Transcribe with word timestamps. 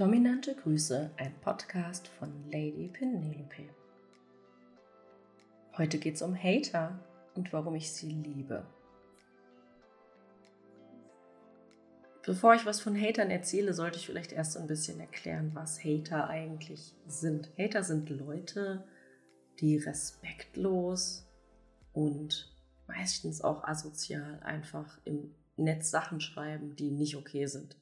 Dominante 0.00 0.54
Grüße, 0.54 1.10
ein 1.18 1.34
Podcast 1.42 2.08
von 2.08 2.32
Lady 2.50 2.88
Penelope. 2.88 3.68
Heute 5.76 5.98
geht 5.98 6.14
es 6.14 6.22
um 6.22 6.34
Hater 6.34 6.98
und 7.34 7.52
warum 7.52 7.74
ich 7.74 7.92
sie 7.92 8.08
liebe. 8.08 8.64
Bevor 12.24 12.54
ich 12.54 12.64
was 12.64 12.80
von 12.80 12.98
Hatern 12.98 13.30
erzähle, 13.30 13.74
sollte 13.74 13.98
ich 13.98 14.06
vielleicht 14.06 14.32
erst 14.32 14.56
ein 14.56 14.66
bisschen 14.66 14.98
erklären, 15.00 15.50
was 15.52 15.84
Hater 15.84 16.30
eigentlich 16.30 16.94
sind. 17.06 17.50
Hater 17.58 17.82
sind 17.82 18.08
Leute, 18.08 18.82
die 19.60 19.76
respektlos 19.76 21.26
und 21.92 22.50
meistens 22.86 23.42
auch 23.42 23.64
asozial 23.64 24.40
einfach 24.44 24.98
im 25.04 25.34
Netz 25.58 25.90
Sachen 25.90 26.22
schreiben, 26.22 26.74
die 26.74 26.90
nicht 26.90 27.16
okay 27.16 27.44
sind. 27.44 27.76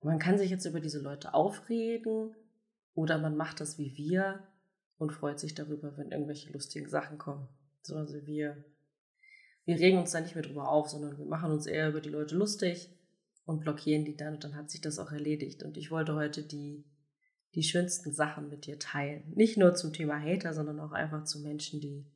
Man 0.00 0.18
kann 0.18 0.38
sich 0.38 0.50
jetzt 0.50 0.64
über 0.64 0.80
diese 0.80 1.00
Leute 1.00 1.34
aufregen 1.34 2.34
oder 2.94 3.18
man 3.18 3.36
macht 3.36 3.60
das 3.60 3.78
wie 3.78 3.96
wir 3.96 4.46
und 4.96 5.12
freut 5.12 5.40
sich 5.40 5.54
darüber, 5.54 5.96
wenn 5.96 6.10
irgendwelche 6.10 6.52
lustigen 6.52 6.88
Sachen 6.88 7.18
kommen. 7.18 7.48
So, 7.82 7.96
also 7.96 8.26
wir, 8.26 8.64
wir 9.64 9.78
regen 9.78 9.98
uns 9.98 10.12
da 10.12 10.20
nicht 10.20 10.34
mehr 10.34 10.44
drüber 10.44 10.68
auf, 10.68 10.88
sondern 10.88 11.18
wir 11.18 11.26
machen 11.26 11.50
uns 11.50 11.66
eher 11.66 11.88
über 11.88 12.00
die 12.00 12.10
Leute 12.10 12.36
lustig 12.36 12.90
und 13.44 13.60
blockieren 13.60 14.04
die 14.04 14.16
dann 14.16 14.34
und 14.34 14.44
dann 14.44 14.54
hat 14.54 14.70
sich 14.70 14.80
das 14.80 14.98
auch 14.98 15.10
erledigt. 15.10 15.62
Und 15.62 15.76
ich 15.76 15.90
wollte 15.90 16.14
heute 16.14 16.42
die, 16.42 16.84
die 17.54 17.62
schönsten 17.62 18.12
Sachen 18.12 18.48
mit 18.48 18.66
dir 18.66 18.78
teilen. 18.78 19.32
Nicht 19.34 19.56
nur 19.56 19.74
zum 19.74 19.92
Thema 19.92 20.20
Hater, 20.20 20.52
sondern 20.52 20.80
auch 20.80 20.92
einfach 20.92 21.24
zu 21.24 21.40
Menschen, 21.40 21.80
die 21.80 22.06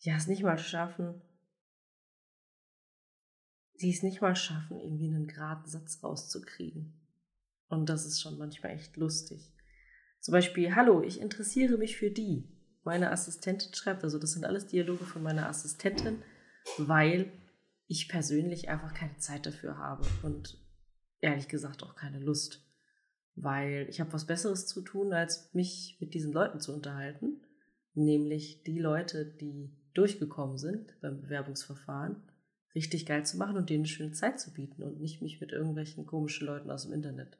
ja 0.00 0.16
es 0.16 0.26
nicht 0.26 0.42
mal 0.42 0.58
schaffen, 0.58 1.22
die 3.80 3.90
es 3.90 4.02
nicht 4.02 4.20
mal 4.20 4.36
schaffen, 4.36 4.78
irgendwie 4.78 5.08
einen 5.08 5.26
geraden 5.26 5.66
Satz 5.66 6.02
rauszukriegen. 6.02 6.94
Und 7.68 7.88
das 7.88 8.06
ist 8.06 8.20
schon 8.20 8.38
manchmal 8.38 8.72
echt 8.72 8.96
lustig. 8.96 9.52
Zum 10.20 10.32
Beispiel, 10.32 10.74
hallo, 10.74 11.02
ich 11.02 11.20
interessiere 11.20 11.76
mich 11.76 11.96
für 11.96 12.10
die. 12.10 12.48
Meine 12.84 13.10
Assistentin 13.10 13.74
schreibt, 13.74 14.04
also 14.04 14.18
das 14.18 14.32
sind 14.32 14.44
alles 14.44 14.66
Dialoge 14.66 15.04
von 15.04 15.22
meiner 15.22 15.48
Assistentin, 15.48 16.22
weil 16.78 17.32
ich 17.86 18.08
persönlich 18.08 18.68
einfach 18.68 18.94
keine 18.94 19.16
Zeit 19.18 19.46
dafür 19.46 19.78
habe 19.78 20.06
und 20.22 20.58
ehrlich 21.20 21.48
gesagt 21.48 21.82
auch 21.82 21.96
keine 21.96 22.20
Lust. 22.20 22.62
Weil 23.34 23.86
ich 23.88 24.00
habe 24.00 24.12
was 24.12 24.26
Besseres 24.26 24.66
zu 24.66 24.82
tun, 24.82 25.12
als 25.12 25.52
mich 25.54 25.98
mit 26.00 26.14
diesen 26.14 26.32
Leuten 26.32 26.60
zu 26.60 26.72
unterhalten. 26.72 27.42
Nämlich 27.94 28.62
die 28.62 28.78
Leute, 28.78 29.24
die 29.26 29.76
durchgekommen 29.94 30.58
sind 30.58 30.94
beim 31.00 31.20
Bewerbungsverfahren 31.20 32.22
richtig 32.74 33.06
geil 33.06 33.24
zu 33.24 33.36
machen 33.36 33.56
und 33.56 33.70
denen 33.70 33.84
eine 33.84 33.88
schöne 33.88 34.12
Zeit 34.12 34.40
zu 34.40 34.52
bieten 34.52 34.82
und 34.82 35.00
nicht 35.00 35.22
mich 35.22 35.40
mit 35.40 35.52
irgendwelchen 35.52 36.06
komischen 36.06 36.46
Leuten 36.46 36.70
aus 36.70 36.84
dem 36.84 36.92
Internet 36.92 37.38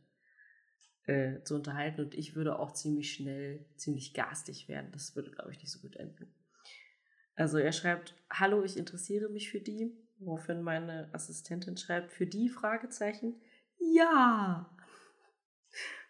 äh, 1.06 1.42
zu 1.42 1.56
unterhalten. 1.56 2.02
Und 2.02 2.14
ich 2.14 2.36
würde 2.36 2.58
auch 2.58 2.72
ziemlich 2.72 3.12
schnell, 3.12 3.66
ziemlich 3.76 4.14
garstig 4.14 4.68
werden. 4.68 4.92
Das 4.92 5.16
würde, 5.16 5.30
glaube 5.30 5.50
ich, 5.50 5.58
nicht 5.58 5.72
so 5.72 5.80
gut 5.80 5.96
enden. 5.96 6.32
Also 7.36 7.58
er 7.58 7.72
schreibt, 7.72 8.14
hallo, 8.30 8.62
ich 8.62 8.76
interessiere 8.76 9.28
mich 9.28 9.50
für 9.50 9.60
die, 9.60 9.92
woraufhin 10.18 10.62
meine 10.62 11.12
Assistentin 11.12 11.76
schreibt, 11.76 12.12
für 12.12 12.26
die 12.26 12.48
Fragezeichen, 12.48 13.40
ja. 13.78 14.70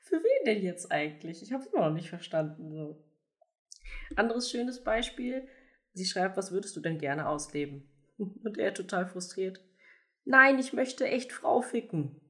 Für 0.02 0.16
wen 0.16 0.44
denn 0.44 0.62
jetzt 0.62 0.92
eigentlich? 0.92 1.42
Ich 1.42 1.52
habe 1.54 1.62
es 1.62 1.72
immer 1.72 1.88
noch 1.88 1.94
nicht 1.94 2.10
verstanden. 2.10 2.70
So. 2.70 3.02
Anderes 4.16 4.50
schönes 4.50 4.84
Beispiel, 4.84 5.48
sie 5.94 6.04
schreibt, 6.04 6.36
was 6.36 6.52
würdest 6.52 6.76
du 6.76 6.80
denn 6.80 6.98
gerne 6.98 7.26
ausleben? 7.26 7.90
Und 8.44 8.58
er 8.58 8.74
total 8.74 9.06
frustriert. 9.06 9.60
Nein, 10.24 10.58
ich 10.58 10.72
möchte 10.72 11.06
echt 11.06 11.32
Frau 11.32 11.60
ficken. 11.60 12.20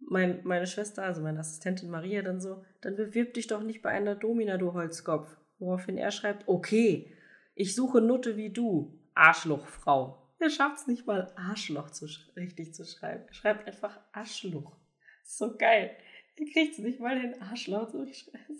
Mein, 0.00 0.40
meine 0.44 0.66
Schwester, 0.66 1.02
also 1.02 1.22
meine 1.22 1.40
Assistentin 1.40 1.90
Maria, 1.90 2.22
dann 2.22 2.40
so, 2.40 2.64
dann 2.80 2.96
bewirb 2.96 3.34
dich 3.34 3.46
doch 3.46 3.62
nicht 3.62 3.82
bei 3.82 3.90
einer 3.90 4.14
Domina, 4.14 4.56
du 4.56 4.72
Holzkopf. 4.72 5.36
Woraufhin 5.58 5.98
er 5.98 6.10
schreibt, 6.10 6.48
okay, 6.48 7.14
ich 7.54 7.74
suche 7.74 8.00
Nutte 8.00 8.36
wie 8.36 8.50
du, 8.50 8.98
Arschlochfrau. 9.14 10.16
Er 10.38 10.48
schafft 10.48 10.78
es 10.78 10.86
nicht 10.86 11.06
mal, 11.06 11.30
Arschloch 11.36 11.90
zu, 11.90 12.06
richtig 12.34 12.72
zu 12.72 12.86
schreiben. 12.86 13.24
Er 13.28 13.34
schreibt 13.34 13.66
einfach 13.66 14.00
Arschloch. 14.12 14.78
So 15.22 15.56
geil. 15.56 15.94
Er 16.36 16.46
kriegt 16.46 16.72
es 16.72 16.78
nicht 16.78 16.98
mal 16.98 17.20
den 17.20 17.40
Arschloch 17.42 17.90
zu 17.90 18.06
schreiben. 18.12 18.58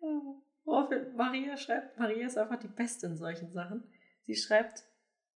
Woraufhin 0.64 1.14
Maria 1.16 1.56
schreibt, 1.56 1.98
Maria 1.98 2.26
ist 2.26 2.36
einfach 2.36 2.58
die 2.58 2.68
Beste 2.68 3.06
in 3.06 3.16
solchen 3.16 3.50
Sachen. 3.50 3.84
Sie 4.26 4.34
schreibt 4.34 4.84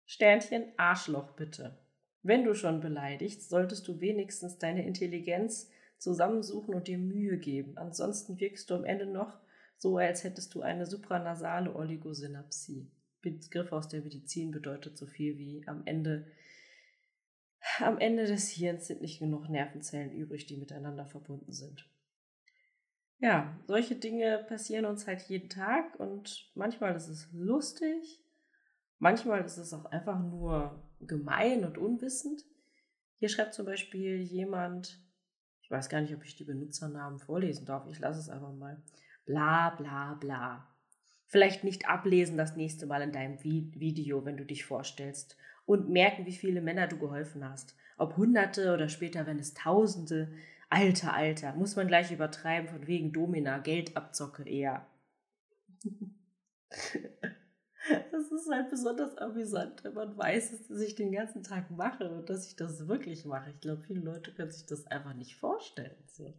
Sternchen 0.05 0.71
Arschloch 0.77 1.31
bitte. 1.31 1.77
Wenn 2.21 2.43
du 2.43 2.53
schon 2.53 2.79
beleidigst, 2.79 3.49
solltest 3.49 3.87
du 3.87 3.99
wenigstens 3.99 4.57
deine 4.57 4.85
Intelligenz 4.85 5.69
zusammensuchen 5.97 6.73
und 6.75 6.87
dir 6.87 6.97
Mühe 6.97 7.37
geben. 7.37 7.77
Ansonsten 7.77 8.39
wirkst 8.39 8.69
du 8.69 8.75
am 8.75 8.85
Ende 8.85 9.05
noch 9.05 9.39
so, 9.77 9.97
als 9.97 10.23
hättest 10.23 10.53
du 10.55 10.61
eine 10.61 10.85
supranasale 10.85 11.75
Oligosynapsie. 11.75 12.91
Begriff 13.21 13.71
aus 13.71 13.87
der 13.87 14.01
Medizin 14.01 14.51
bedeutet 14.51 14.97
so 14.97 15.07
viel 15.07 15.37
wie 15.37 15.63
am 15.67 15.85
Ende 15.85 16.27
am 17.79 17.97
Ende 17.97 18.25
des 18.25 18.49
Hirns 18.49 18.87
sind 18.87 19.01
nicht 19.01 19.19
genug 19.19 19.49
Nervenzellen 19.49 20.11
übrig, 20.11 20.45
die 20.45 20.57
miteinander 20.57 21.05
verbunden 21.05 21.51
sind. 21.51 21.89
Ja, 23.17 23.59
solche 23.65 23.95
Dinge 23.95 24.45
passieren 24.47 24.85
uns 24.85 25.07
halt 25.07 25.23
jeden 25.23 25.49
Tag 25.49 25.99
und 25.99 26.51
manchmal 26.53 26.95
ist 26.95 27.07
es 27.07 27.27
lustig, 27.33 28.23
Manchmal 28.99 29.43
ist 29.43 29.57
es 29.57 29.73
auch 29.73 29.85
einfach 29.85 30.19
nur 30.19 30.83
gemein 31.01 31.65
und 31.65 31.77
unwissend. 31.77 32.43
Hier 33.17 33.29
schreibt 33.29 33.53
zum 33.53 33.65
Beispiel 33.65 34.21
jemand, 34.21 35.01
ich 35.61 35.71
weiß 35.71 35.89
gar 35.89 36.01
nicht, 36.01 36.13
ob 36.15 36.23
ich 36.23 36.35
die 36.35 36.43
Benutzernamen 36.43 37.19
vorlesen 37.19 37.65
darf, 37.65 37.87
ich 37.89 37.99
lasse 37.99 38.19
es 38.19 38.29
einfach 38.29 38.53
mal. 38.53 38.81
Bla 39.25 39.71
bla 39.71 40.13
bla. 40.13 40.67
Vielleicht 41.27 41.63
nicht 41.63 41.89
ablesen 41.89 42.37
das 42.37 42.55
nächste 42.55 42.85
Mal 42.85 43.01
in 43.01 43.11
deinem 43.11 43.43
Video, 43.43 44.25
wenn 44.25 44.37
du 44.37 44.45
dich 44.45 44.65
vorstellst. 44.65 45.37
Und 45.65 45.89
merken, 45.89 46.27
wie 46.27 46.31
viele 46.31 46.61
Männer 46.61 46.87
du 46.87 46.99
geholfen 46.99 47.43
hast. 47.43 47.75
Ob 47.97 48.15
Hunderte 48.17 48.73
oder 48.73 48.89
später, 48.89 49.25
wenn 49.25 49.39
es 49.39 49.55
Tausende. 49.55 50.31
Alter, 50.69 51.13
Alter, 51.13 51.55
muss 51.55 51.75
man 51.75 51.87
gleich 51.87 52.11
übertreiben 52.11 52.69
von 52.69 52.85
wegen 52.85 53.11
Domina, 53.11 53.57
Geldabzocke 53.57 54.47
eher. 54.47 54.85
Das 58.11 58.31
ist 58.31 58.49
halt 58.49 58.69
besonders 58.69 59.15
amüsant, 59.17 59.83
wenn 59.83 59.93
man 59.93 60.17
weiß, 60.17 60.67
dass 60.67 60.81
ich 60.81 60.95
den 60.95 61.11
ganzen 61.11 61.43
Tag 61.43 61.69
mache 61.69 62.09
und 62.09 62.29
dass 62.29 62.47
ich 62.47 62.55
das 62.55 62.87
wirklich 62.87 63.25
mache. 63.25 63.51
Ich 63.51 63.59
glaube, 63.59 63.83
viele 63.83 63.99
Leute 64.01 64.33
können 64.33 64.51
sich 64.51 64.65
das 64.65 64.87
einfach 64.87 65.13
nicht 65.13 65.35
vorstellen. 65.35 65.95
So. 66.07 66.33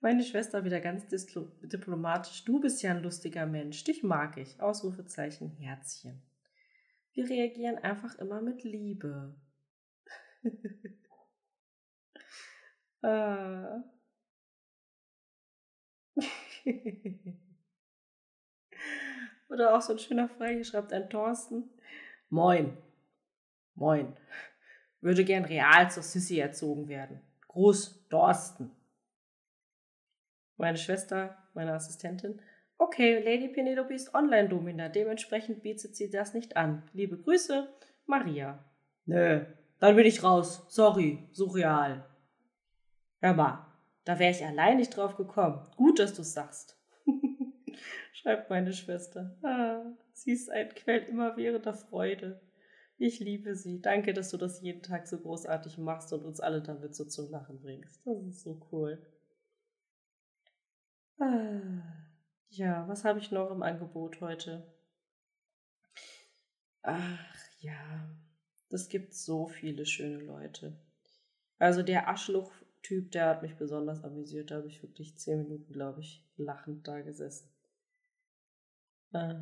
Meine 0.00 0.22
Schwester 0.22 0.64
wieder 0.64 0.80
ganz 0.80 1.06
diplomatisch. 1.62 2.44
Du 2.44 2.60
bist 2.60 2.82
ja 2.82 2.92
ein 2.92 3.02
lustiger 3.02 3.46
Mensch. 3.46 3.82
Dich 3.84 4.02
mag 4.02 4.36
ich. 4.36 4.60
Ausrufezeichen, 4.60 5.50
Herzchen. 5.58 6.22
Wir 7.12 7.28
reagieren 7.28 7.78
einfach 7.78 8.16
immer 8.18 8.40
mit 8.40 8.62
Liebe. 8.62 9.34
ah. 13.02 13.82
Oder 19.50 19.76
auch 19.76 19.82
so 19.82 19.92
ein 19.92 19.98
schöner 19.98 20.30
hier 20.38 20.64
schreibt 20.64 20.92
ein 20.92 21.10
Thorsten. 21.10 21.68
Moin. 22.28 22.76
Moin. 23.74 24.16
Würde 25.00 25.24
gern 25.24 25.44
real 25.44 25.90
zur 25.90 26.02
Sissy 26.02 26.38
erzogen 26.38 26.88
werden. 26.88 27.20
Gruß, 27.48 28.06
Thorsten. 28.08 28.70
Meine 30.56 30.78
Schwester, 30.78 31.36
meine 31.54 31.72
Assistentin. 31.72 32.40
Okay, 32.78 33.18
Lady 33.22 33.48
Penelope 33.48 33.92
ist 33.92 34.14
Online-Domina, 34.14 34.88
dementsprechend 34.88 35.62
bietet 35.62 35.96
sie 35.96 36.10
das 36.10 36.32
nicht 36.32 36.56
an. 36.56 36.82
Liebe 36.92 37.18
Grüße, 37.18 37.68
Maria. 38.06 38.64
Nö, 39.06 39.44
dann 39.80 39.96
bin 39.96 40.06
ich 40.06 40.22
raus. 40.22 40.64
Sorry, 40.68 41.28
surreal. 41.32 42.04
Hör 43.20 43.34
mal, 43.34 43.66
da 44.04 44.18
wäre 44.18 44.30
ich 44.30 44.44
allein 44.44 44.76
nicht 44.76 44.96
drauf 44.96 45.16
gekommen. 45.16 45.66
Gut, 45.76 45.98
dass 45.98 46.14
du's 46.14 46.32
sagst 46.32 46.79
schreibt 48.20 48.50
meine 48.50 48.72
Schwester. 48.72 49.36
Ah, 49.42 49.82
sie 50.12 50.32
ist 50.32 50.50
ein 50.50 50.68
Quell 50.74 51.02
immerwährender 51.04 51.74
Freude. 51.74 52.40
Ich 52.98 53.18
liebe 53.18 53.54
sie. 53.54 53.80
Danke, 53.80 54.12
dass 54.12 54.30
du 54.30 54.36
das 54.36 54.60
jeden 54.60 54.82
Tag 54.82 55.06
so 55.06 55.18
großartig 55.18 55.78
machst 55.78 56.12
und 56.12 56.24
uns 56.24 56.40
alle 56.40 56.60
damit 56.60 56.94
so 56.94 57.04
zum 57.06 57.30
Lachen 57.30 57.60
bringst. 57.60 58.00
Das 58.04 58.22
ist 58.26 58.42
so 58.42 58.60
cool. 58.70 59.00
Ah, 61.18 61.82
ja, 62.50 62.86
was 62.88 63.04
habe 63.04 63.18
ich 63.18 63.30
noch 63.30 63.50
im 63.50 63.62
Angebot 63.62 64.20
heute? 64.20 64.70
Ach 66.82 67.18
ja, 67.58 68.10
es 68.70 68.88
gibt 68.88 69.14
so 69.14 69.46
viele 69.46 69.86
schöne 69.86 70.18
Leute. 70.18 70.78
Also 71.58 71.82
der 71.82 72.08
Aschluch-Typ, 72.08 73.12
der 73.12 73.26
hat 73.26 73.42
mich 73.42 73.56
besonders 73.56 74.02
amüsiert. 74.02 74.50
Da 74.50 74.56
habe 74.56 74.68
ich 74.68 74.82
wirklich 74.82 75.18
zehn 75.18 75.42
Minuten, 75.42 75.72
glaube 75.72 76.00
ich, 76.00 76.26
lachend 76.36 76.86
da 76.88 77.00
gesessen. 77.00 77.50
Äh, 79.12 79.34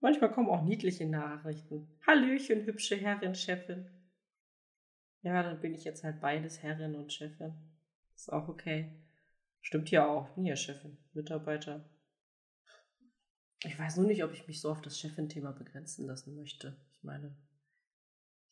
manchmal 0.00 0.32
kommen 0.32 0.48
auch 0.50 0.62
niedliche 0.64 1.06
Nachrichten. 1.06 1.88
Hallöchen, 2.06 2.64
hübsche 2.64 2.96
Herrin, 2.96 3.34
Chefin. 3.34 3.88
Ja, 5.22 5.42
dann 5.42 5.60
bin 5.60 5.74
ich 5.74 5.84
jetzt 5.84 6.02
halt 6.02 6.20
beides 6.20 6.62
Herrin 6.62 6.96
und 6.96 7.12
Chefin. 7.12 7.54
Ist 8.14 8.32
auch 8.32 8.48
okay. 8.48 8.92
Stimmt 9.60 9.90
ja 9.90 10.06
auch. 10.06 10.28
Bin 10.30 10.44
ja 10.44 10.56
Chefin, 10.56 10.98
Mitarbeiter. 11.12 11.88
Ich 13.64 13.78
weiß 13.78 13.96
nur 13.98 14.06
nicht, 14.06 14.24
ob 14.24 14.32
ich 14.32 14.48
mich 14.48 14.60
so 14.60 14.70
auf 14.72 14.82
das 14.82 14.98
Chefin-Thema 14.98 15.52
begrenzen 15.52 16.06
lassen 16.06 16.34
möchte. 16.34 16.76
Ich 16.92 17.04
meine, 17.04 17.36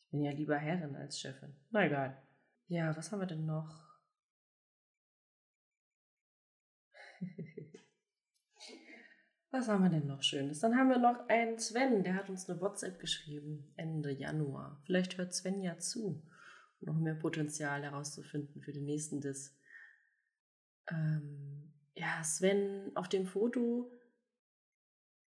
ich 0.05 0.11
bin 0.11 0.21
ja 0.23 0.31
lieber 0.31 0.57
Herrin 0.57 0.95
als 0.95 1.19
Chefin. 1.19 1.53
Na 1.69 1.85
egal. 1.85 2.17
Ja, 2.67 2.95
was 2.95 3.11
haben 3.11 3.19
wir 3.19 3.27
denn 3.27 3.45
noch? 3.45 3.91
Was 9.53 9.67
haben 9.67 9.83
wir 9.83 9.89
denn 9.89 10.07
noch 10.07 10.23
Schönes? 10.23 10.59
Dann 10.59 10.77
haben 10.77 10.87
wir 10.87 10.97
noch 10.97 11.27
einen 11.27 11.59
Sven, 11.59 12.03
der 12.03 12.15
hat 12.15 12.29
uns 12.29 12.49
eine 12.49 12.61
WhatsApp 12.61 12.99
geschrieben, 12.99 13.73
Ende 13.75 14.09
Januar. 14.09 14.81
Vielleicht 14.85 15.17
hört 15.17 15.33
Sven 15.33 15.61
ja 15.61 15.77
zu, 15.77 16.23
um 16.79 16.85
noch 16.85 16.97
mehr 16.97 17.15
Potenzial 17.15 17.83
herauszufinden 17.83 18.61
für 18.61 18.71
den 18.71 18.85
nächsten 18.85 19.19
Diss. 19.19 19.53
Ähm, 20.89 21.73
ja, 21.95 22.23
Sven 22.23 22.91
auf 22.95 23.09
dem 23.09 23.25
Foto 23.25 23.91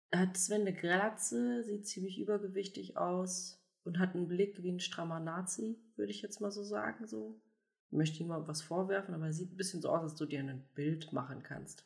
hat 0.09 0.37
Sven 0.37 0.61
eine 0.61 0.73
Glatze, 0.73 1.61
sieht 1.65 1.85
ziemlich 1.85 2.17
übergewichtig 2.17 2.95
aus 2.95 3.61
und 3.83 3.99
hat 3.99 4.15
einen 4.15 4.29
Blick 4.29 4.63
wie 4.63 4.71
ein 4.71 4.79
strammer 4.79 5.19
Nazi, 5.19 5.77
würde 5.97 6.13
ich 6.13 6.21
jetzt 6.21 6.39
mal 6.39 6.51
so 6.51 6.63
sagen. 6.63 7.07
So. 7.07 7.41
Ich 7.87 7.97
möchte 7.97 8.23
ihm 8.23 8.27
mal 8.27 8.47
was 8.47 8.61
vorwerfen, 8.61 9.13
aber 9.13 9.25
er 9.25 9.33
sieht 9.33 9.51
ein 9.51 9.57
bisschen 9.57 9.81
so 9.81 9.89
aus, 9.89 10.03
als 10.03 10.15
du 10.15 10.25
dir 10.25 10.39
ein 10.39 10.65
Bild 10.75 11.11
machen 11.11 11.43
kannst 11.43 11.85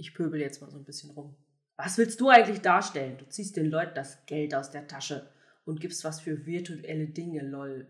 ich 0.00 0.14
pöbel 0.14 0.40
jetzt 0.40 0.60
mal 0.60 0.70
so 0.70 0.78
ein 0.78 0.84
bisschen 0.84 1.10
rum. 1.10 1.36
Was 1.76 1.98
willst 1.98 2.20
du 2.20 2.28
eigentlich 2.28 2.60
darstellen? 2.60 3.18
Du 3.18 3.26
ziehst 3.28 3.56
den 3.56 3.70
Leuten 3.70 3.94
das 3.94 4.26
Geld 4.26 4.54
aus 4.54 4.70
der 4.70 4.88
Tasche 4.88 5.30
und 5.64 5.80
gibst 5.80 6.04
was 6.04 6.20
für 6.20 6.46
virtuelle 6.46 7.06
Dinge, 7.06 7.42
lol. 7.42 7.86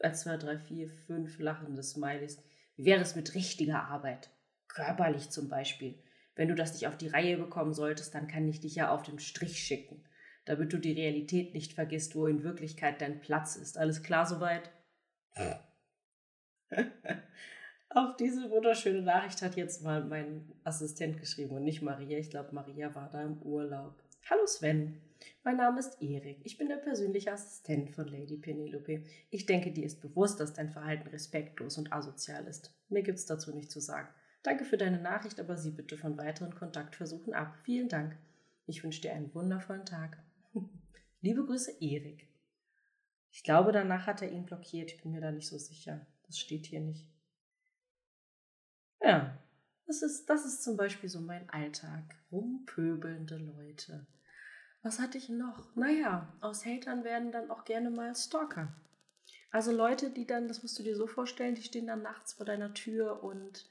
1, 0.00 0.20
2, 0.22 0.36
3, 0.36 0.58
4, 0.58 0.88
5 0.88 1.38
lachende 1.38 1.82
Smileys. 1.82 2.42
Wie 2.76 2.84
wäre 2.84 3.02
es 3.02 3.16
mit 3.16 3.34
richtiger 3.34 3.84
Arbeit? 3.84 4.30
Körperlich 4.68 5.30
zum 5.30 5.48
Beispiel. 5.48 6.02
Wenn 6.34 6.48
du 6.48 6.54
das 6.54 6.72
nicht 6.72 6.86
auf 6.86 6.96
die 6.96 7.08
Reihe 7.08 7.36
bekommen 7.36 7.74
solltest, 7.74 8.14
dann 8.14 8.28
kann 8.28 8.48
ich 8.48 8.60
dich 8.60 8.76
ja 8.76 8.90
auf 8.90 9.02
den 9.02 9.18
Strich 9.18 9.58
schicken, 9.58 10.04
damit 10.44 10.72
du 10.72 10.78
die 10.78 10.92
Realität 10.92 11.54
nicht 11.54 11.74
vergisst, 11.74 12.14
wo 12.14 12.26
in 12.26 12.44
Wirklichkeit 12.44 13.00
dein 13.00 13.20
Platz 13.20 13.56
ist. 13.56 13.76
Alles 13.76 14.02
klar 14.02 14.26
soweit? 14.26 14.70
Auf 17.92 18.16
diese 18.16 18.48
wunderschöne 18.52 19.02
Nachricht 19.02 19.42
hat 19.42 19.56
jetzt 19.56 19.82
mal 19.82 20.04
mein 20.04 20.48
Assistent 20.62 21.18
geschrieben 21.18 21.56
und 21.56 21.64
nicht 21.64 21.82
Maria. 21.82 22.18
Ich 22.18 22.30
glaube, 22.30 22.54
Maria 22.54 22.94
war 22.94 23.10
da 23.10 23.20
im 23.20 23.42
Urlaub. 23.42 24.00
Hallo 24.30 24.46
Sven, 24.46 25.02
mein 25.42 25.56
Name 25.56 25.80
ist 25.80 26.00
Erik. 26.00 26.38
Ich 26.44 26.56
bin 26.56 26.68
der 26.68 26.76
persönliche 26.76 27.32
Assistent 27.32 27.90
von 27.90 28.06
Lady 28.06 28.36
Penelope. 28.36 29.02
Ich 29.30 29.44
denke, 29.44 29.72
dir 29.72 29.84
ist 29.86 30.00
bewusst, 30.00 30.38
dass 30.38 30.52
dein 30.52 30.70
Verhalten 30.70 31.08
respektlos 31.08 31.78
und 31.78 31.92
asozial 31.92 32.46
ist. 32.46 32.72
Mir 32.90 33.02
gibt's 33.02 33.26
dazu 33.26 33.52
nichts 33.52 33.72
zu 33.72 33.80
sagen. 33.80 34.08
Danke 34.44 34.64
für 34.64 34.78
deine 34.78 35.00
Nachricht, 35.00 35.40
aber 35.40 35.56
sieh 35.56 35.72
bitte 35.72 35.98
von 35.98 36.16
weiteren 36.16 36.54
Kontaktversuchen 36.54 37.34
ab. 37.34 37.56
Vielen 37.64 37.88
Dank. 37.88 38.16
Ich 38.66 38.84
wünsche 38.84 39.00
dir 39.00 39.14
einen 39.14 39.34
wundervollen 39.34 39.84
Tag. 39.84 40.22
Liebe 41.22 41.44
Grüße, 41.44 41.72
Erik. 41.80 42.28
Ich 43.32 43.42
glaube, 43.42 43.72
danach 43.72 44.06
hat 44.06 44.22
er 44.22 44.30
ihn 44.30 44.46
blockiert. 44.46 44.92
Ich 44.92 45.02
bin 45.02 45.10
mir 45.10 45.20
da 45.20 45.32
nicht 45.32 45.48
so 45.48 45.58
sicher. 45.58 46.06
Das 46.28 46.38
steht 46.38 46.66
hier 46.66 46.80
nicht. 46.80 47.08
Ja, 49.02 49.38
das 49.86 50.02
ist, 50.02 50.26
das 50.28 50.44
ist 50.44 50.62
zum 50.62 50.76
Beispiel 50.76 51.08
so 51.08 51.20
mein 51.20 51.48
Alltag. 51.50 52.02
Rumpöbelnde 52.30 53.38
Leute. 53.38 54.06
Was 54.82 54.98
hatte 54.98 55.18
ich 55.18 55.28
noch? 55.28 55.74
Naja, 55.74 56.32
aus 56.40 56.64
Hatern 56.64 57.04
werden 57.04 57.32
dann 57.32 57.50
auch 57.50 57.64
gerne 57.64 57.90
mal 57.90 58.14
Stalker. 58.14 58.72
Also 59.50 59.72
Leute, 59.72 60.10
die 60.10 60.26
dann, 60.26 60.48
das 60.48 60.62
musst 60.62 60.78
du 60.78 60.82
dir 60.82 60.96
so 60.96 61.06
vorstellen, 61.06 61.54
die 61.54 61.62
stehen 61.62 61.86
dann 61.86 62.02
nachts 62.02 62.34
vor 62.34 62.46
deiner 62.46 62.72
Tür 62.72 63.22
und 63.24 63.68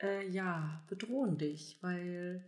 äh, 0.00 0.26
ja, 0.28 0.82
bedrohen 0.88 1.38
dich, 1.38 1.78
weil 1.82 2.44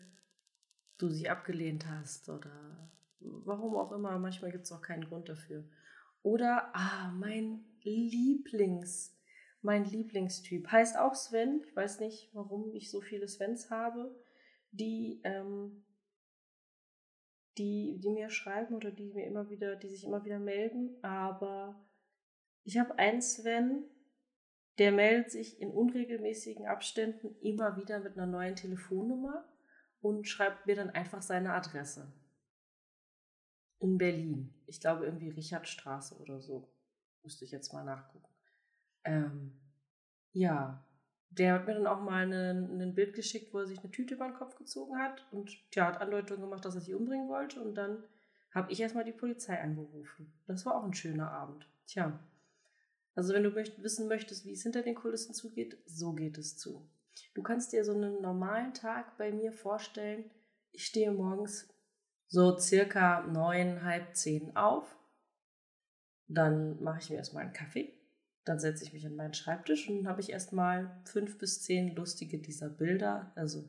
du 0.98 1.10
sie 1.10 1.28
abgelehnt 1.28 1.86
hast 1.88 2.28
oder 2.28 2.90
warum 3.20 3.76
auch 3.76 3.92
immer. 3.92 4.18
Manchmal 4.18 4.50
gibt 4.50 4.64
es 4.64 4.72
auch 4.72 4.82
keinen 4.82 5.04
Grund 5.04 5.28
dafür. 5.28 5.64
Oder, 6.22 6.74
ah, 6.74 7.10
mein 7.12 7.64
Lieblings- 7.84 9.17
mein 9.62 9.84
Lieblingstyp. 9.84 10.70
Heißt 10.70 10.98
auch 10.98 11.14
Sven. 11.14 11.62
Ich 11.66 11.74
weiß 11.74 12.00
nicht, 12.00 12.30
warum 12.32 12.72
ich 12.72 12.90
so 12.90 13.00
viele 13.00 13.28
Svens 13.28 13.70
habe, 13.70 14.14
die, 14.70 15.20
ähm, 15.24 15.84
die, 17.56 17.98
die 18.02 18.10
mir 18.10 18.30
schreiben 18.30 18.74
oder 18.74 18.90
die 18.90 19.12
mir 19.12 19.26
immer 19.26 19.50
wieder, 19.50 19.76
die 19.76 19.88
sich 19.88 20.04
immer 20.04 20.24
wieder 20.24 20.38
melden. 20.38 20.96
Aber 21.02 21.88
ich 22.64 22.78
habe 22.78 22.98
einen 22.98 23.22
Sven, 23.22 23.84
der 24.78 24.92
meldet 24.92 25.32
sich 25.32 25.60
in 25.60 25.70
unregelmäßigen 25.70 26.66
Abständen 26.66 27.34
immer 27.40 27.76
wieder 27.76 27.98
mit 27.98 28.16
einer 28.16 28.26
neuen 28.26 28.54
Telefonnummer 28.54 29.44
und 30.00 30.28
schreibt 30.28 30.66
mir 30.66 30.76
dann 30.76 30.90
einfach 30.90 31.22
seine 31.22 31.52
Adresse. 31.52 32.12
In 33.80 33.98
Berlin. 33.98 34.54
Ich 34.66 34.80
glaube 34.80 35.04
irgendwie 35.04 35.30
Richardstraße 35.30 36.16
oder 36.16 36.40
so. 36.40 36.72
Müsste 37.22 37.44
ich 37.44 37.50
jetzt 37.50 37.72
mal 37.72 37.84
nachgucken. 37.84 38.28
Ähm, 39.08 39.52
ja, 40.32 40.84
der 41.30 41.54
hat 41.54 41.66
mir 41.66 41.74
dann 41.74 41.86
auch 41.86 42.02
mal 42.02 42.30
ein 42.30 42.94
Bild 42.94 43.14
geschickt, 43.14 43.54
wo 43.54 43.58
er 43.58 43.66
sich 43.66 43.78
eine 43.78 43.90
Tüte 43.90 44.14
über 44.14 44.26
den 44.26 44.34
Kopf 44.34 44.56
gezogen 44.56 44.98
hat 44.98 45.26
und 45.32 45.56
der 45.74 45.86
hat 45.86 46.00
Andeutungen 46.00 46.42
gemacht, 46.42 46.64
dass 46.64 46.74
er 46.74 46.82
sich 46.82 46.94
umbringen 46.94 47.28
wollte 47.28 47.62
und 47.62 47.74
dann 47.74 48.04
habe 48.54 48.70
ich 48.70 48.80
erstmal 48.80 49.04
die 49.04 49.12
Polizei 49.12 49.60
angerufen. 49.60 50.32
Das 50.46 50.66
war 50.66 50.76
auch 50.76 50.84
ein 50.84 50.94
schöner 50.94 51.30
Abend. 51.30 51.66
Tja, 51.86 52.18
also 53.14 53.32
wenn 53.32 53.42
du 53.42 53.50
möcht 53.50 53.82
wissen 53.82 54.08
möchtest, 54.08 54.44
wie 54.44 54.52
es 54.52 54.62
hinter 54.62 54.82
den 54.82 54.94
Kulissen 54.94 55.34
zugeht, 55.34 55.78
so 55.86 56.12
geht 56.12 56.36
es 56.36 56.58
zu. 56.58 56.86
Du 57.34 57.42
kannst 57.42 57.72
dir 57.72 57.84
so 57.84 57.92
einen 57.92 58.20
normalen 58.20 58.74
Tag 58.74 59.16
bei 59.16 59.32
mir 59.32 59.52
vorstellen. 59.52 60.30
Ich 60.72 60.86
stehe 60.86 61.12
morgens 61.12 61.68
so 62.26 62.58
circa 62.58 63.22
neun, 63.22 63.82
halb 63.82 64.14
zehn 64.14 64.54
auf. 64.54 64.96
Dann 66.26 66.82
mache 66.82 67.00
ich 67.00 67.10
mir 67.10 67.16
erstmal 67.16 67.44
einen 67.44 67.54
Kaffee 67.54 67.97
dann 68.48 68.58
setze 68.58 68.84
ich 68.84 68.92
mich 68.92 69.06
an 69.06 69.14
meinen 69.14 69.34
Schreibtisch 69.34 69.88
und 69.88 69.98
dann 69.98 70.08
habe 70.08 70.20
ich 70.20 70.30
erstmal 70.30 70.90
fünf 71.04 71.38
bis 71.38 71.62
zehn 71.62 71.94
lustige 71.94 72.38
dieser 72.38 72.68
Bilder, 72.68 73.32
also 73.34 73.68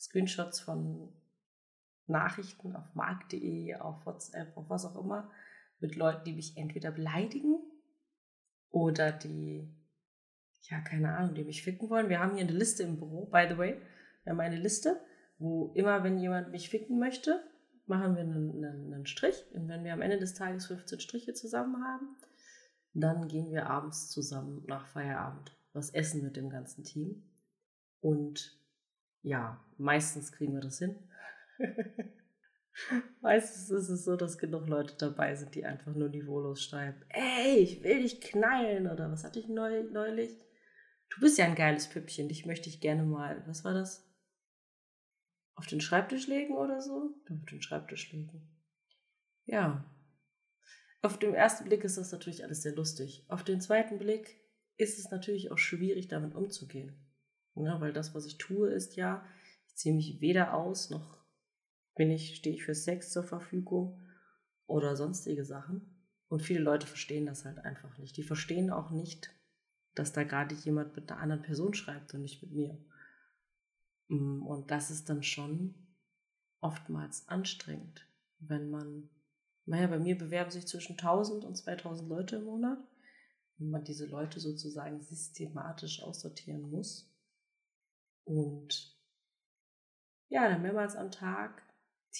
Screenshots 0.00 0.60
von 0.60 1.12
Nachrichten 2.06 2.74
auf 2.74 2.94
markt.de, 2.94 3.74
auf 3.76 4.04
WhatsApp, 4.06 4.56
auf 4.56 4.68
was 4.68 4.84
auch 4.84 4.96
immer, 4.96 5.30
mit 5.80 5.96
Leuten, 5.96 6.24
die 6.24 6.32
mich 6.32 6.56
entweder 6.56 6.90
beleidigen 6.90 7.58
oder 8.70 9.12
die, 9.12 9.68
ja, 10.62 10.80
keine 10.80 11.16
Ahnung, 11.16 11.34
die 11.34 11.44
mich 11.44 11.62
ficken 11.62 11.90
wollen. 11.90 12.08
Wir 12.08 12.20
haben 12.20 12.36
hier 12.36 12.46
eine 12.46 12.56
Liste 12.56 12.82
im 12.82 12.96
Büro, 12.96 13.26
by 13.26 13.46
the 13.48 13.58
way. 13.58 13.80
Wir 14.22 14.32
haben 14.32 14.40
eine 14.40 14.56
Liste, 14.56 15.00
wo 15.38 15.72
immer, 15.74 16.02
wenn 16.02 16.18
jemand 16.18 16.50
mich 16.50 16.70
ficken 16.70 16.98
möchte, 16.98 17.42
machen 17.86 18.14
wir 18.14 18.22
einen, 18.22 18.64
einen, 18.64 18.92
einen 18.92 19.06
Strich. 19.06 19.44
Und 19.52 19.68
wenn 19.68 19.84
wir 19.84 19.92
am 19.92 20.02
Ende 20.02 20.18
des 20.18 20.34
Tages 20.34 20.66
15 20.66 21.00
Striche 21.00 21.34
zusammen 21.34 21.84
haben, 21.84 22.16
dann 22.94 23.28
gehen 23.28 23.50
wir 23.50 23.68
abends 23.68 24.10
zusammen 24.10 24.64
nach 24.66 24.86
Feierabend 24.86 25.54
was 25.74 25.90
essen 25.90 26.22
mit 26.22 26.36
dem 26.36 26.48
ganzen 26.48 26.84
Team. 26.84 27.22
Und 28.00 28.58
ja, 29.22 29.62
meistens 29.76 30.32
kriegen 30.32 30.54
wir 30.54 30.60
das 30.60 30.78
hin. 30.78 30.96
meistens 33.20 33.70
ist 33.70 33.88
es 33.88 34.04
so, 34.04 34.16
dass 34.16 34.38
genug 34.38 34.68
Leute 34.68 34.94
dabei 34.96 35.34
sind, 35.34 35.54
die 35.54 35.64
einfach 35.64 35.94
nur 35.94 36.08
niveaulos 36.08 36.62
schreiben. 36.62 37.02
Ey, 37.08 37.58
ich 37.58 37.82
will 37.82 38.02
dich 38.02 38.20
knallen 38.20 38.86
oder 38.90 39.10
was 39.10 39.24
hatte 39.24 39.40
ich 39.40 39.48
neulich? 39.48 40.38
Du 41.10 41.20
bist 41.20 41.38
ja 41.38 41.44
ein 41.44 41.54
geiles 41.54 41.88
Püppchen, 41.88 42.28
dich 42.28 42.46
möchte 42.46 42.68
ich 42.68 42.80
gerne 42.80 43.04
mal. 43.04 43.42
Was 43.46 43.64
war 43.64 43.74
das? 43.74 44.08
Auf 45.56 45.66
den 45.66 45.80
Schreibtisch 45.80 46.26
legen 46.26 46.54
oder 46.54 46.80
so? 46.80 47.14
Auf 47.30 47.46
den 47.50 47.62
Schreibtisch 47.62 48.12
legen. 48.12 48.48
Ja, 49.46 49.84
auf 51.04 51.18
den 51.18 51.34
ersten 51.34 51.64
Blick 51.64 51.84
ist 51.84 51.98
das 51.98 52.12
natürlich 52.12 52.44
alles 52.44 52.62
sehr 52.62 52.74
lustig. 52.74 53.24
Auf 53.28 53.44
den 53.44 53.60
zweiten 53.60 53.98
Blick 53.98 54.40
ist 54.76 54.98
es 54.98 55.10
natürlich 55.10 55.50
auch 55.50 55.58
schwierig, 55.58 56.08
damit 56.08 56.34
umzugehen. 56.34 56.94
Ja, 57.56 57.80
weil 57.80 57.92
das, 57.92 58.14
was 58.14 58.26
ich 58.26 58.38
tue, 58.38 58.70
ist 58.70 58.96
ja, 58.96 59.24
ich 59.68 59.76
ziehe 59.76 59.94
mich 59.94 60.20
weder 60.20 60.54
aus, 60.54 60.90
noch 60.90 61.24
bin 61.94 62.10
ich, 62.10 62.36
stehe 62.36 62.56
ich 62.56 62.64
für 62.64 62.74
Sex 62.74 63.10
zur 63.10 63.22
Verfügung 63.22 64.02
oder 64.66 64.96
sonstige 64.96 65.44
Sachen. 65.44 65.94
Und 66.28 66.42
viele 66.42 66.60
Leute 66.60 66.86
verstehen 66.86 67.26
das 67.26 67.44
halt 67.44 67.58
einfach 67.58 67.96
nicht. 67.98 68.16
Die 68.16 68.24
verstehen 68.24 68.70
auch 68.70 68.90
nicht, 68.90 69.30
dass 69.94 70.12
da 70.12 70.24
gerade 70.24 70.54
jemand 70.54 70.96
mit 70.96 71.10
einer 71.10 71.20
anderen 71.20 71.42
Person 71.42 71.74
schreibt 71.74 72.14
und 72.14 72.22
nicht 72.22 72.42
mit 72.42 72.52
mir. 72.52 72.84
Mm, 74.08 74.42
und 74.42 74.70
das 74.70 74.90
ist 74.90 75.08
dann 75.08 75.22
schon 75.22 75.74
oftmals 76.60 77.28
anstrengend, 77.28 78.08
wenn 78.38 78.70
man 78.70 79.10
naja, 79.66 79.86
bei 79.86 79.98
mir 79.98 80.16
bewerben 80.18 80.50
sich 80.50 80.66
zwischen 80.66 80.92
1000 80.92 81.44
und 81.44 81.56
2000 81.56 82.08
Leute 82.08 82.36
im 82.36 82.44
Monat. 82.44 82.78
Wenn 83.56 83.70
man 83.70 83.84
diese 83.84 84.06
Leute 84.06 84.40
sozusagen 84.40 85.00
systematisch 85.00 86.02
aussortieren 86.02 86.70
muss. 86.70 87.10
Und 88.24 88.98
ja, 90.28 90.48
dann 90.48 90.62
mehrmals 90.62 90.96
am 90.96 91.10
Tag 91.10 91.62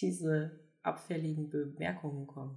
diese 0.00 0.60
abfälligen 0.82 1.50
Bemerkungen 1.50 2.26
kommen. 2.26 2.56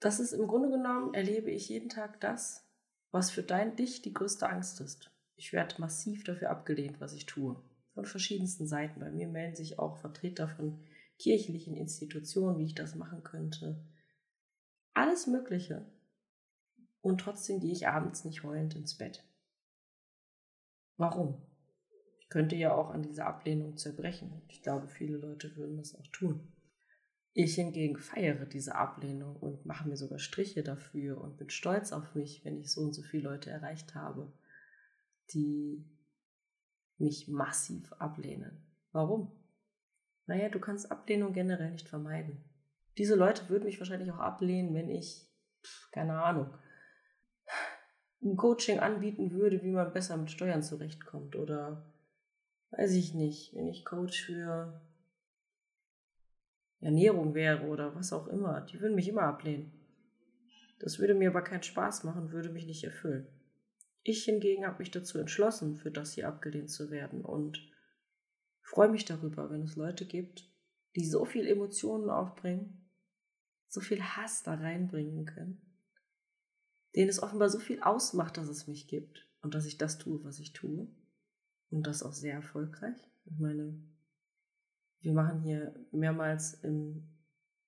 Das 0.00 0.18
ist 0.18 0.32
im 0.32 0.48
Grunde 0.48 0.68
genommen, 0.68 1.14
erlebe 1.14 1.50
ich 1.50 1.68
jeden 1.68 1.88
Tag 1.88 2.20
das, 2.20 2.68
was 3.12 3.30
für 3.30 3.42
dein 3.42 3.76
dich 3.76 4.02
die 4.02 4.12
größte 4.12 4.48
Angst 4.48 4.80
ist. 4.80 5.10
Ich 5.36 5.52
werde 5.52 5.80
massiv 5.80 6.24
dafür 6.24 6.50
abgelehnt, 6.50 7.00
was 7.00 7.14
ich 7.14 7.26
tue. 7.26 7.62
Von 7.94 8.04
verschiedensten 8.04 8.66
Seiten. 8.66 9.00
Bei 9.00 9.10
mir 9.10 9.28
melden 9.28 9.54
sich 9.54 9.78
auch 9.78 9.98
Vertreter 9.98 10.48
von 10.48 10.84
kirchlichen 11.22 11.76
Institutionen, 11.76 12.58
wie 12.58 12.64
ich 12.64 12.74
das 12.74 12.96
machen 12.96 13.22
könnte. 13.22 13.80
Alles 14.92 15.26
Mögliche. 15.28 15.86
Und 17.00 17.20
trotzdem 17.20 17.60
gehe 17.60 17.72
ich 17.72 17.86
abends 17.86 18.24
nicht 18.24 18.42
heulend 18.42 18.74
ins 18.74 18.98
Bett. 18.98 19.24
Warum? 20.96 21.40
Ich 22.20 22.28
könnte 22.28 22.56
ja 22.56 22.74
auch 22.74 22.90
an 22.90 23.02
dieser 23.02 23.26
Ablehnung 23.26 23.76
zerbrechen. 23.76 24.42
Ich 24.48 24.62
glaube, 24.62 24.88
viele 24.88 25.16
Leute 25.16 25.54
würden 25.56 25.76
das 25.76 25.94
auch 25.94 26.06
tun. 26.08 26.52
Ich 27.34 27.54
hingegen 27.54 27.98
feiere 27.98 28.44
diese 28.44 28.74
Ablehnung 28.74 29.36
und 29.36 29.64
mache 29.64 29.88
mir 29.88 29.96
sogar 29.96 30.18
Striche 30.18 30.62
dafür 30.62 31.20
und 31.20 31.38
bin 31.38 31.50
stolz 31.50 31.92
auf 31.92 32.14
mich, 32.14 32.44
wenn 32.44 32.58
ich 32.58 32.70
so 32.72 32.82
und 32.82 32.92
so 32.92 33.02
viele 33.02 33.30
Leute 33.30 33.48
erreicht 33.48 33.94
habe, 33.94 34.32
die 35.32 35.84
mich 36.98 37.28
massiv 37.28 37.92
ablehnen. 37.94 38.66
Warum? 38.92 39.32
Naja, 40.26 40.48
du 40.48 40.60
kannst 40.60 40.90
Ablehnung 40.90 41.32
generell 41.32 41.70
nicht 41.70 41.88
vermeiden. 41.88 42.44
Diese 42.98 43.14
Leute 43.14 43.48
würden 43.48 43.64
mich 43.64 43.80
wahrscheinlich 43.80 44.10
auch 44.12 44.18
ablehnen, 44.18 44.74
wenn 44.74 44.88
ich, 44.88 45.26
keine 45.90 46.22
Ahnung, 46.22 46.54
ein 48.22 48.36
Coaching 48.36 48.78
anbieten 48.78 49.32
würde, 49.32 49.62
wie 49.62 49.70
man 49.70 49.92
besser 49.92 50.16
mit 50.16 50.30
Steuern 50.30 50.62
zurechtkommt. 50.62 51.34
Oder 51.36 51.92
weiß 52.70 52.92
ich 52.92 53.14
nicht, 53.14 53.54
wenn 53.54 53.66
ich 53.66 53.84
Coach 53.84 54.24
für 54.24 54.80
Ernährung 56.80 57.34
wäre 57.34 57.66
oder 57.66 57.94
was 57.94 58.12
auch 58.12 58.26
immer. 58.28 58.60
Die 58.62 58.80
würden 58.80 58.94
mich 58.94 59.08
immer 59.08 59.22
ablehnen. 59.22 59.72
Das 60.78 60.98
würde 60.98 61.14
mir 61.14 61.30
aber 61.30 61.42
keinen 61.42 61.62
Spaß 61.62 62.04
machen, 62.04 62.32
würde 62.32 62.50
mich 62.50 62.66
nicht 62.66 62.82
erfüllen. 62.84 63.26
Ich 64.02 64.24
hingegen 64.24 64.66
habe 64.66 64.78
mich 64.80 64.90
dazu 64.90 65.18
entschlossen, 65.18 65.76
für 65.76 65.92
das 65.92 66.14
hier 66.14 66.26
abgelehnt 66.26 66.70
zu 66.70 66.90
werden 66.90 67.24
und 67.24 67.71
freue 68.72 68.88
mich 68.88 69.04
darüber, 69.04 69.50
wenn 69.50 69.62
es 69.62 69.76
Leute 69.76 70.06
gibt, 70.06 70.50
die 70.96 71.04
so 71.04 71.26
viel 71.26 71.46
Emotionen 71.46 72.08
aufbringen, 72.08 72.90
so 73.68 73.80
viel 73.80 74.02
Hass 74.02 74.42
da 74.42 74.54
reinbringen 74.54 75.26
können, 75.26 75.60
denen 76.96 77.10
es 77.10 77.22
offenbar 77.22 77.50
so 77.50 77.58
viel 77.58 77.82
ausmacht, 77.82 78.38
dass 78.38 78.48
es 78.48 78.66
mich 78.66 78.88
gibt 78.88 79.28
und 79.42 79.54
dass 79.54 79.66
ich 79.66 79.76
das 79.76 79.98
tue, 79.98 80.24
was 80.24 80.38
ich 80.38 80.54
tue 80.54 80.88
und 81.70 81.86
das 81.86 82.02
auch 82.02 82.14
sehr 82.14 82.34
erfolgreich. 82.34 82.96
Ich 83.24 83.38
meine, 83.38 83.78
wir 85.00 85.12
machen 85.12 85.42
hier 85.42 85.74
mehrmals 85.90 86.54
im, 86.54 87.08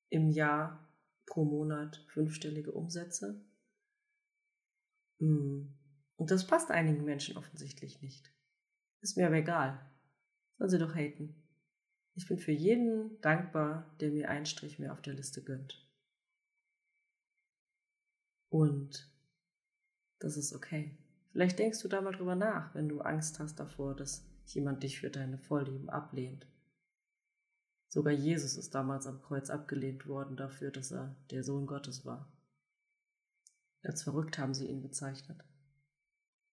im 0.08 0.30
Jahr 0.30 0.88
pro 1.26 1.44
Monat 1.44 2.02
fünfstellige 2.08 2.72
Umsätze. 2.72 3.44
Hm. 5.18 5.74
Und 6.16 6.30
das 6.30 6.46
passt 6.46 6.70
einigen 6.70 7.04
Menschen 7.04 7.36
offensichtlich 7.36 8.00
nicht. 8.00 8.32
Ist 9.00 9.16
mir 9.16 9.26
aber 9.26 9.36
egal. 9.36 9.93
Sollen 10.58 10.70
sie 10.70 10.78
doch 10.78 10.94
haten. 10.94 11.34
Ich 12.14 12.28
bin 12.28 12.38
für 12.38 12.52
jeden 12.52 13.20
dankbar, 13.20 13.94
der 14.00 14.10
mir 14.10 14.28
einen 14.30 14.46
Strich 14.46 14.78
mehr 14.78 14.92
auf 14.92 15.02
der 15.02 15.14
Liste 15.14 15.42
gönnt. 15.42 15.84
Und 18.50 19.12
das 20.20 20.36
ist 20.36 20.52
okay. 20.52 20.96
Vielleicht 21.32 21.58
denkst 21.58 21.82
du 21.82 21.88
da 21.88 22.00
mal 22.00 22.12
drüber 22.12 22.36
nach, 22.36 22.72
wenn 22.74 22.88
du 22.88 23.00
Angst 23.00 23.40
hast 23.40 23.58
davor, 23.58 23.96
dass 23.96 24.24
jemand 24.46 24.84
dich 24.84 25.00
für 25.00 25.10
deine 25.10 25.38
Vorlieben 25.38 25.90
ablehnt. 25.90 26.46
Sogar 27.88 28.12
Jesus 28.12 28.56
ist 28.56 28.74
damals 28.74 29.06
am 29.06 29.20
Kreuz 29.22 29.50
abgelehnt 29.50 30.06
worden 30.06 30.36
dafür, 30.36 30.70
dass 30.70 30.92
er 30.92 31.16
der 31.30 31.42
Sohn 31.42 31.66
Gottes 31.66 32.04
war. 32.04 32.32
Als 33.82 34.04
verrückt 34.04 34.38
haben 34.38 34.54
sie 34.54 34.66
ihn 34.66 34.82
bezeichnet. 34.82 35.44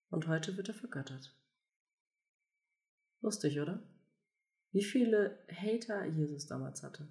Und 0.09 0.27
heute 0.27 0.57
wird 0.57 0.69
er 0.69 0.73
vergöttert. 0.73 1.35
Lustig, 3.21 3.59
oder? 3.59 3.81
Wie 4.71 4.83
viele 4.83 5.37
Hater 5.49 6.05
Jesus 6.05 6.47
damals 6.47 6.83
hatte. 6.83 7.07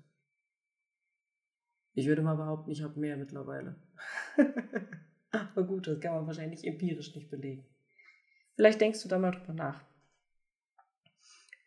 Ich 1.94 2.06
würde 2.06 2.22
mal 2.22 2.36
behaupten, 2.36 2.70
ich 2.70 2.82
habe 2.82 2.98
mehr 2.98 3.16
mittlerweile. 3.16 3.76
Aber 5.30 5.64
gut, 5.64 5.86
das 5.86 6.00
kann 6.00 6.14
man 6.14 6.26
wahrscheinlich 6.26 6.66
empirisch 6.66 7.14
nicht 7.14 7.30
belegen. 7.30 7.64
Vielleicht 8.54 8.80
denkst 8.80 9.02
du 9.02 9.08
da 9.08 9.18
mal 9.18 9.32
drüber 9.32 9.52
nach. 9.52 9.84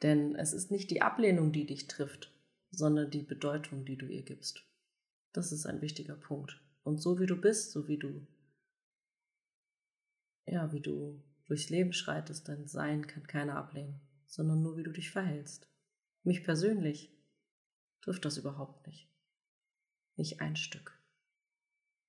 Denn 0.02 0.36
es 0.36 0.54
ist 0.54 0.72
nicht 0.72 0.92
die 0.92 1.02
Ablehnung, 1.02 1.52
die 1.52 1.66
dich 1.66 1.88
trifft, 1.88 2.34
sondern 2.72 3.10
die 3.10 3.24
Bedeutung, 3.24 3.86
die 3.86 3.98
du 3.98 4.08
ihr 4.08 4.24
gibst. 4.24 4.66
Das 5.32 5.52
ist 5.52 5.66
ein 5.66 5.82
wichtiger 5.82 6.16
Punkt. 6.16 6.60
Und 6.84 7.02
so 7.02 7.20
wie 7.20 7.26
du 7.26 7.40
bist, 7.40 7.72
so 7.72 7.88
wie 7.88 7.98
du, 7.98 8.28
ja, 10.46 10.72
wie 10.74 10.82
du 10.82 11.24
durchs 11.46 11.70
Leben 11.70 11.94
schreitest, 11.94 12.50
dein 12.50 12.68
Sein 12.68 13.08
kann 13.08 13.28
keiner 13.28 13.56
ablehnen, 13.56 14.02
sondern 14.28 14.62
nur 14.62 14.78
wie 14.78 14.84
du 14.84 14.92
dich 14.92 15.12
verhältst. 15.12 15.73
Mich 16.24 16.44
persönlich 16.44 17.12
trifft 18.02 18.26
das 18.26 18.38
überhaupt 18.38 18.88
nicht. 18.88 19.10
Nicht 20.16 20.42
ein 20.42 20.56
Stück. 20.56 20.98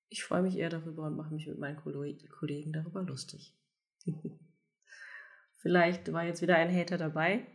Ich 0.09 0.23
freue 0.23 0.41
mich 0.41 0.57
eher 0.57 0.69
darüber 0.69 1.07
und 1.07 1.15
mache 1.15 1.33
mich 1.33 1.47
mit 1.47 1.57
meinen 1.57 1.77
Kollegen 1.77 2.73
darüber 2.73 3.03
lustig. 3.03 3.53
Vielleicht 5.57 6.13
war 6.13 6.23
jetzt 6.23 6.41
wieder 6.41 6.55
ein 6.55 6.73
Hater 6.73 6.97
dabei, 6.97 7.45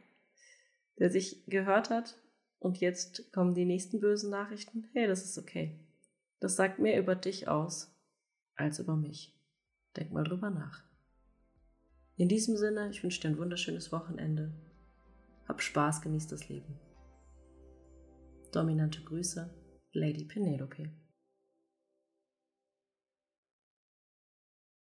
der 0.99 1.11
sich 1.11 1.47
gehört 1.47 1.91
hat 1.91 2.17
und 2.59 2.79
jetzt 2.79 3.33
kommen 3.33 3.55
die 3.55 3.65
nächsten 3.65 4.01
bösen 4.01 4.31
Nachrichten. 4.31 4.89
Hey, 4.93 5.07
das 5.07 5.25
ist 5.25 5.39
okay. 5.39 5.79
Das 6.41 6.57
sagt 6.57 6.79
mehr 6.79 6.99
über 6.99 7.15
dich 7.15 7.49
aus 7.49 7.95
als 8.57 8.79
über 8.79 8.97
mich. 8.97 9.35
Denk 9.97 10.13
mal 10.13 10.25
drüber 10.25 10.51
nach. 10.51 10.83
In 12.17 12.29
diesem 12.29 12.57
Sinne, 12.57 12.91
ich 12.91 13.03
wünsche 13.03 13.21
dir 13.21 13.29
ein 13.29 13.39
wunderschönes 13.39 13.93
Wochenende. 13.93 14.53
Hab 15.51 15.61
Spaß, 15.63 16.03
genieß 16.03 16.29
das 16.29 16.49
Leben. 16.49 16.79
Dominante 18.53 19.03
Grüße, 19.03 19.53
Lady 19.95 20.25
Penelope. 20.25 20.93